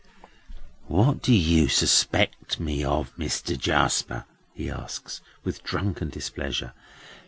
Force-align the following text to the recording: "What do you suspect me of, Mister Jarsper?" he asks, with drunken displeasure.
"What 0.87 1.21
do 1.21 1.31
you 1.31 1.67
suspect 1.67 2.59
me 2.59 2.83
of, 2.83 3.15
Mister 3.19 3.55
Jarsper?" 3.55 4.25
he 4.51 4.67
asks, 4.67 5.21
with 5.43 5.61
drunken 5.63 6.09
displeasure. 6.09 6.73